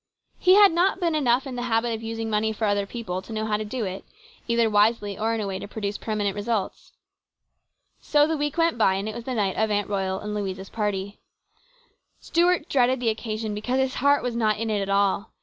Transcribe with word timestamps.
He 0.39 0.55
had 0.55 0.71
not 0.71 0.99
been 0.99 1.13
enough 1.13 1.45
in 1.45 1.55
the 1.55 1.61
habit 1.61 1.93
of 1.93 2.01
using 2.01 2.27
money 2.27 2.51
for 2.53 2.65
other 2.65 2.87
people 2.87 3.21
to 3.21 3.31
know 3.31 3.45
how 3.45 3.55
to 3.57 3.63
do 3.63 3.85
it, 3.85 4.03
either 4.47 4.67
wisely 4.67 5.15
or 5.15 5.35
in 5.35 5.39
a 5.41 5.45
way 5.45 5.59
to 5.59 5.67
produce 5.67 5.99
permanent 5.99 6.35
results. 6.35 6.93
So 7.99 8.25
the 8.25 8.35
week 8.35 8.57
went 8.57 8.79
by 8.79 8.95
and 8.95 9.07
it 9.07 9.13
was 9.13 9.25
the 9.25 9.35
night 9.35 9.57
of 9.57 9.69
Aunt 9.69 9.89
COMPLICATIONS. 9.89 9.89
211 9.89 10.09
Royal's 10.09 10.23
and 10.23 10.33
Louise's 10.33 10.69
party. 10.71 11.19
Stuart 12.19 12.67
dreaded 12.67 12.99
the 12.99 13.09
occasion, 13.09 13.53
because 13.53 13.77
his 13.77 13.93
heart 14.01 14.23
was 14.23 14.35
not 14.35 14.57
in 14.57 14.71
it 14.71 14.81
at 14.81 14.89
all. 14.89 15.33